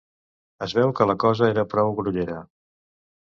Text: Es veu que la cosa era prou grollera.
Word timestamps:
Es 0.65 0.73
veu 0.77 0.93
que 0.99 1.05
la 1.09 1.15
cosa 1.25 1.49
era 1.55 1.67
prou 1.73 1.93
grollera. 1.99 2.39